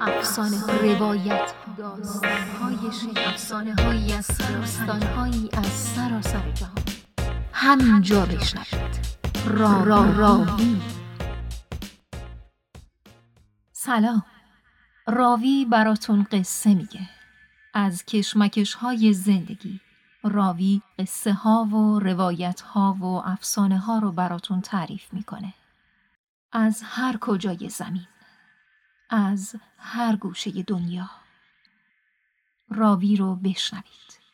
[0.00, 6.84] افسانه روایت داستان های افسانه هایی از داستان هایی از سراسر جهان.
[7.52, 9.06] همینجا بشنوید.
[9.46, 10.80] را را راوی.
[13.72, 14.24] سلام.
[15.06, 17.08] راوی براتون قصه میگه.
[17.74, 19.80] از کشمکش های زندگی.
[20.24, 25.54] راوی قصه ها و روایت ها و افسانه ها رو براتون تعریف می‌کنه.
[26.52, 28.06] از هر کجای زمین.
[29.10, 31.10] از هر گوشه دنیا.
[32.68, 34.24] راوی رو بشنوید.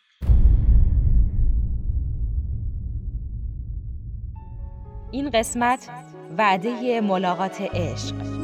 [5.12, 5.90] این قسمت
[6.38, 8.39] وعده ملاقات عشق.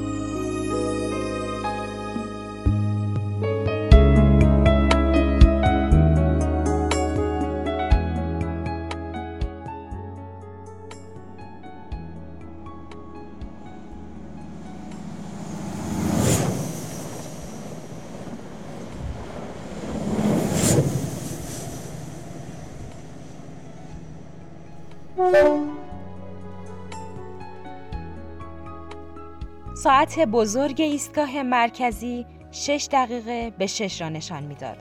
[29.86, 34.76] ساعت بزرگ ایستگاه مرکزی شش دقیقه به شش را نشان می‌داد.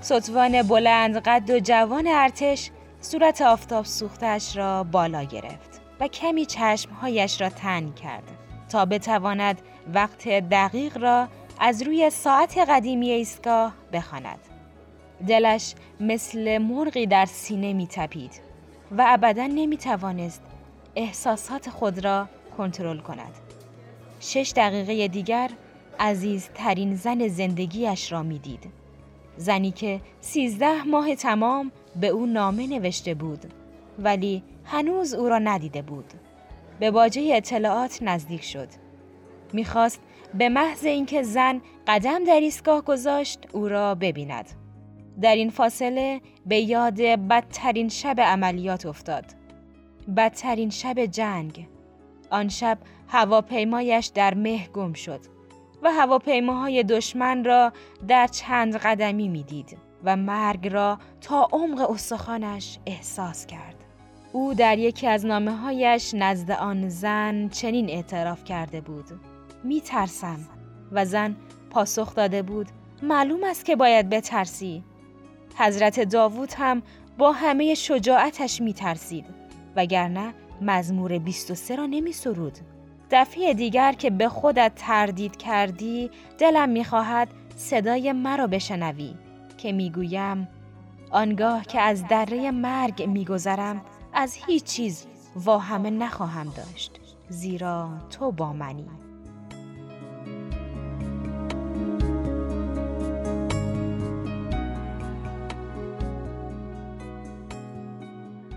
[0.00, 7.40] سطوان بلند قد و جوان ارتش صورت آفتاب سوختش را بالا گرفت و کمی چشمهایش
[7.40, 8.22] را تنگ کرد
[8.68, 9.62] تا بتواند
[9.94, 11.28] وقت دقیق را
[11.60, 14.40] از روی ساعت قدیمی ایستگاه بخواند.
[15.28, 18.40] دلش مثل مرغی در سینه می تپید
[18.98, 20.42] و ابدا نمی توانست
[20.96, 23.43] احساسات خود را کنترل کند.
[24.24, 25.50] شش دقیقه دیگر
[26.00, 28.72] عزیزترین زن زندگیش را می‌دید.
[29.36, 33.44] زنی که سیزده ماه تمام به او نامه نوشته بود
[33.98, 36.12] ولی هنوز او را ندیده بود.
[36.80, 38.68] به باجه اطلاعات نزدیک شد.
[39.52, 40.00] می‌خواست
[40.34, 44.50] به محض اینکه زن قدم در ایستگاه گذاشت او را ببیند.
[45.20, 49.24] در این فاصله به یاد بدترین شب عملیات افتاد.
[50.16, 51.68] بدترین شب جنگ.
[52.30, 55.20] آن شب هواپیمایش در مه گم شد
[55.82, 57.72] و هواپیماهای دشمن را
[58.08, 63.74] در چند قدمی می‌دید و مرگ را تا عمق استخوانش احساس کرد.
[64.32, 69.04] او در یکی از نامه هایش نزد آن زن چنین اعتراف کرده بود.
[69.64, 70.38] می ترسم
[70.92, 71.36] و زن
[71.70, 72.66] پاسخ داده بود
[73.02, 74.84] معلوم است که باید بترسی.
[75.56, 76.82] حضرت داوود هم
[77.18, 79.24] با همه شجاعتش می ترسید
[79.76, 82.58] وگرنه مزمور 23 را نمی سرود.
[83.10, 89.14] دفعه دیگر که به خودت تردید کردی دلم می‌خواهد صدای مرا بشنوی
[89.58, 90.48] که می‌گویم
[91.10, 93.82] آنگاه که از دره مرگ میگذرم
[94.12, 95.06] از هیچ چیز
[95.36, 98.86] واهمه نخواهم داشت زیرا تو با منی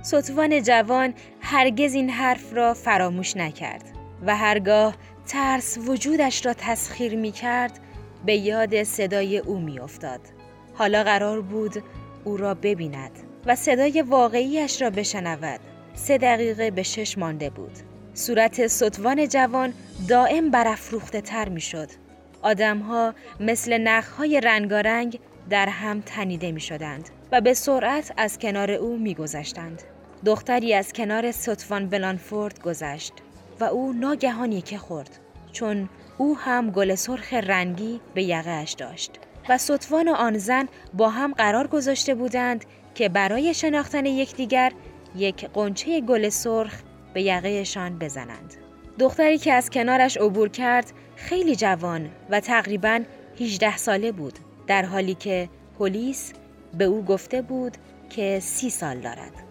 [0.08, 3.84] ستوان جوان هرگز این حرف را فراموش نکرد
[4.26, 4.96] و هرگاه
[5.28, 7.80] ترس وجودش را تسخیر می کرد
[8.26, 10.20] به یاد صدای او می افتاد.
[10.74, 11.84] حالا قرار بود
[12.24, 13.12] او را ببیند
[13.46, 15.60] و صدای واقعیش را بشنود.
[15.94, 17.78] سه دقیقه به شش مانده بود.
[18.14, 19.74] صورت سطوان جوان
[20.08, 21.90] دائم برافروخته تر می شد.
[22.42, 25.20] آدمها مثل نخهای رنگارنگ
[25.50, 29.84] در هم تنیده می شدند و به سرعت از کنار او می گذشتند.
[30.26, 33.14] دختری از کنار سطوان بلانفورد گذشت
[33.60, 35.20] و او ناگهان که خورد
[35.52, 39.12] چون او هم گل سرخ رنگی به یقهش داشت
[39.50, 44.72] و سطوان و آن زن با هم قرار گذاشته بودند که برای شناختن یکدیگر
[45.16, 46.74] یک قنچه گل سرخ
[47.14, 48.54] به یقهشان بزنند.
[49.00, 53.00] دختری که از کنارش عبور کرد خیلی جوان و تقریبا
[53.40, 55.50] 18 ساله بود در حالی که
[55.80, 56.34] پلیس
[56.78, 57.78] به او گفته بود
[58.10, 59.47] که سی سال دارد.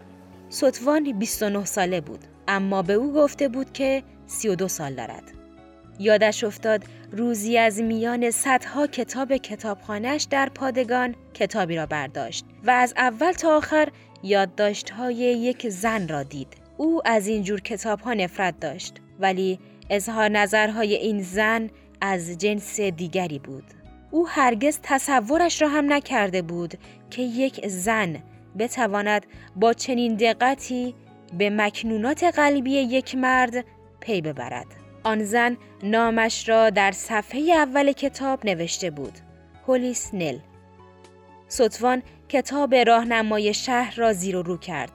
[0.48, 5.32] سطوان 29 ساله بود اما به او گفته بود که 32 سال دارد.
[5.98, 12.94] یادش افتاد روزی از میان صدها کتاب کتابخانهش در پادگان کتابی را برداشت و از
[12.96, 13.88] اول تا آخر
[14.22, 16.48] یادداشت‌های یک زن را دید.
[16.76, 19.58] او از این جور کتاب ها نفرت داشت ولی
[19.90, 21.70] اظهار نظرهای این زن
[22.00, 23.64] از جنس دیگری بود.
[24.10, 26.74] او هرگز تصورش را هم نکرده بود
[27.10, 28.22] که یک زن
[28.58, 29.26] بتواند
[29.56, 30.94] با چنین دقتی
[31.38, 33.64] به مکنونات قلبی یک مرد
[34.00, 34.66] پی ببرد.
[35.04, 39.12] آن زن نامش را در صفحه اول کتاب نوشته بود.
[39.66, 40.38] هولیس نل.
[41.48, 44.90] سطوان کتاب راهنمای شهر را زیر و رو کرد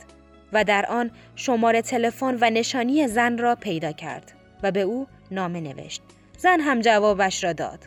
[0.53, 4.31] و در آن شماره تلفن و نشانی زن را پیدا کرد
[4.63, 6.01] و به او نامه نوشت.
[6.37, 7.79] زن هم جوابش را داد.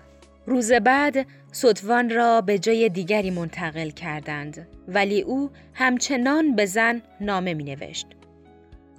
[0.47, 7.55] روز بعد صدوان را به جای دیگری منتقل کردند ولی او همچنان به زن نامه
[7.55, 8.07] می نوشت.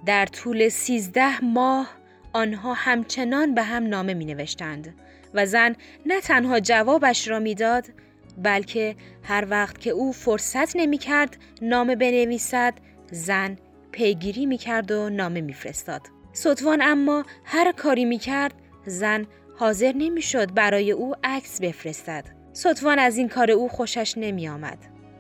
[0.06, 1.90] در طول سیزده ماه
[2.34, 4.94] آنها همچنان به هم نامه می نوشتند
[5.34, 5.76] و زن
[6.06, 7.88] نه تنها جوابش را می‌داد
[8.38, 12.74] بلکه هر وقت که او فرصت نمی کرد نامه بنویسد
[13.12, 13.58] زن
[13.92, 16.02] پیگیری می کرد و نامه می فرستاد.
[16.34, 18.54] صدوان اما هر کاری می کرد
[18.86, 19.26] زن
[19.58, 22.35] حاضر نمی شد برای او عکس بفرستد.
[22.56, 24.78] صدوان از این کار او خوشش نمی آمد.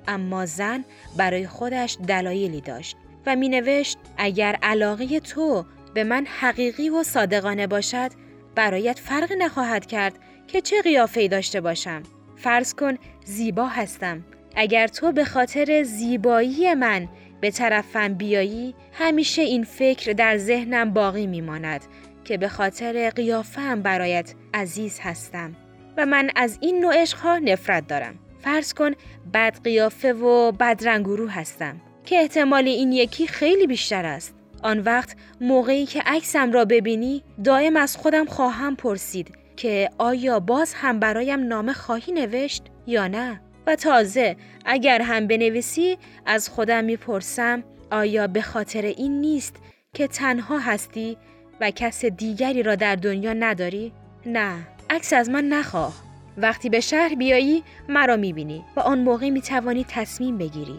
[0.08, 0.86] اما زن
[1.18, 7.68] برای خودش دلایلی داشت و می نوشت اگر علاقه تو به من حقیقی و صادقانه
[7.68, 8.12] باشد
[8.56, 12.04] برایت فرق نخواهد کرد که چه قیافه داشته باشم.
[12.36, 14.26] فرض کن زیبا هستم.
[14.56, 17.08] اگر تو به خاطر زیبایی من
[17.42, 21.82] به طرفم بیایی همیشه این فکر در ذهنم باقی میماند
[22.24, 25.56] که به خاطر قیافم برایت عزیز هستم
[25.98, 28.16] و من از این نوع عشقها نفرت دارم.
[28.40, 28.92] فرض کن
[29.34, 34.36] بد قیافه و بدرنگورو هستم که احتمال این یکی خیلی بیشتر است.
[34.64, 40.74] آن وقت موقعی که عکسم را ببینی دائم از خودم خواهم پرسید که آیا باز
[40.74, 47.64] هم برایم نامه خواهی نوشت یا نه؟ و تازه اگر هم بنویسی از خودم می‌پرسم
[47.92, 49.56] آیا به خاطر این نیست
[49.94, 51.18] که تنها هستی
[51.62, 53.94] و کس دیگری را در دنیا نداری؟
[54.26, 55.94] نه، عکس از من نخواه.
[56.38, 60.78] وقتی به شهر بیایی مرا می‌بینی و آن موقع می‌توانی تصمیم بگیری.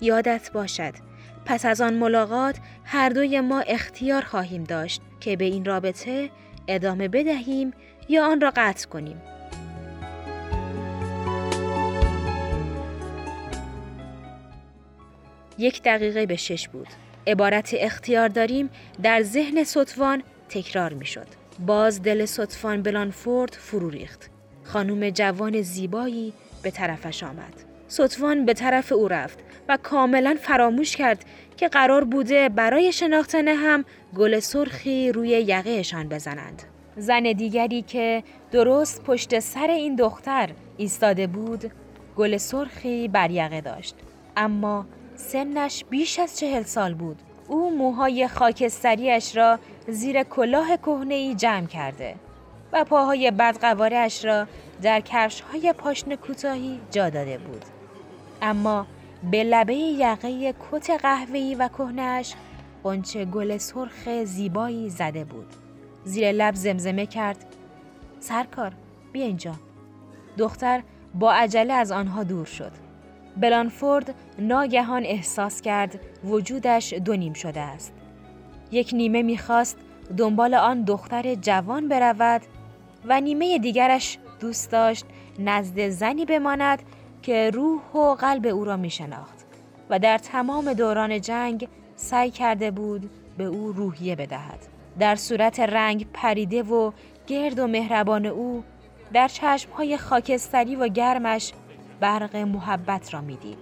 [0.00, 0.92] یادت باشد
[1.44, 6.30] پس از آن ملاقات هر دوی ما اختیار خواهیم داشت که به این رابطه
[6.68, 7.72] ادامه بدهیم
[8.08, 9.22] یا آن را قطع کنیم.
[15.58, 16.88] یک دقیقه به شش بود.
[17.26, 18.70] عبارت اختیار داریم
[19.02, 21.37] در ذهن سطفان تکرار می شد.
[21.66, 24.30] باز دل سطفان بلانفورد فرو ریخت.
[24.64, 26.32] خانوم جوان زیبایی
[26.62, 27.54] به طرفش آمد.
[27.88, 29.38] سطفان به طرف او رفت
[29.68, 31.24] و کاملا فراموش کرد
[31.56, 33.84] که قرار بوده برای شناختن هم
[34.16, 36.62] گل سرخی روی یقهشان بزنند.
[36.96, 41.72] زن دیگری که درست پشت سر این دختر ایستاده بود
[42.16, 43.94] گل سرخی بر یقه داشت
[44.36, 49.58] اما سنش بیش از چهل سال بود او موهای خاکستریش را
[49.88, 52.14] زیر کلاه کهنه جمع کرده
[52.72, 54.46] و پاهای بدقوارش را
[54.82, 57.64] در کفش های پاشن کوتاهی جا داده بود.
[58.42, 58.86] اما
[59.30, 62.34] به لبه یقه کت قهوه‌ای و کهنهش
[62.84, 65.46] قنچه گل سرخ زیبایی زده بود.
[66.04, 67.44] زیر لب زمزمه کرد
[68.20, 68.72] سرکار
[69.12, 69.54] بیا اینجا.
[70.38, 70.82] دختر
[71.14, 72.87] با عجله از آنها دور شد.
[73.40, 77.92] بلانفورد ناگهان احساس کرد وجودش دو نیم شده است
[78.70, 79.78] یک نیمه می‌خواست
[80.16, 82.42] دنبال آن دختر جوان برود
[83.04, 85.06] و نیمه دیگرش دوست داشت
[85.38, 86.82] نزد زنی بماند
[87.22, 89.46] که روح و قلب او را می شناخت
[89.90, 94.58] و در تمام دوران جنگ سعی کرده بود به او روحیه بدهد.
[94.98, 96.92] در صورت رنگ پریده و
[97.26, 98.64] گرد و مهربان او
[99.12, 101.52] در چشمهای خاکستری و گرمش
[102.00, 103.58] برق محبت را می‌دید.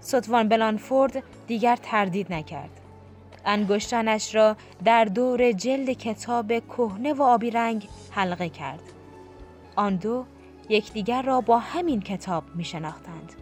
[0.00, 2.80] ستوان بلانفورد دیگر تردید نکرد.
[3.44, 8.82] انگشتانش را در دور جلد کتاب کهنه و آبی رنگ حلقه کرد.
[9.76, 10.24] آن دو
[10.68, 13.32] یکدیگر را با همین کتاب می شناختند.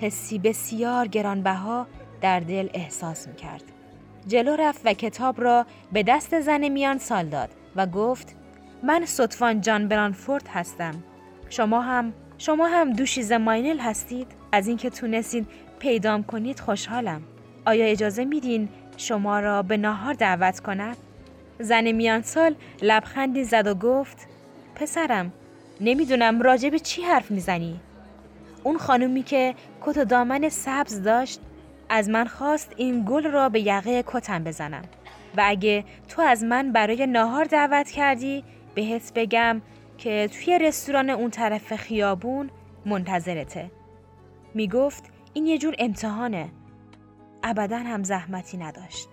[0.00, 1.86] حسی بسیار گرانبها
[2.20, 3.62] در دل احساس می کرد.
[4.26, 8.36] جلو رفت و کتاب را به دست زن میان سال داد و گفت
[8.82, 10.94] من سطفان جان برانفورد هستم.
[11.50, 15.46] شما هم شما هم دوشیز ماینل هستید؟ از اینکه تونستید
[15.78, 17.22] پیدام کنید خوشحالم.
[17.66, 20.96] آیا اجازه میدین شما را به ناهار دعوت کنم؟
[21.58, 24.16] زن میان سال لبخندی زد و گفت
[24.74, 25.32] پسرم
[25.80, 27.80] نمی‌دونم راجع به چی حرف می‌زنی؟
[28.62, 31.40] اون خانومی که کت و دامن سبز داشت
[31.88, 34.82] از من خواست این گل را به یقه کتم بزنم
[35.36, 38.44] و اگه تو از من برای ناهار دعوت کردی
[38.74, 39.62] بهت بگم
[40.02, 42.50] که توی رستوران اون طرف خیابون
[42.86, 43.70] منتظرته.
[44.54, 45.04] می‌گفت
[45.34, 46.48] این یه جور امتحانه.
[47.42, 49.08] ابدا هم زحمتی نداشت.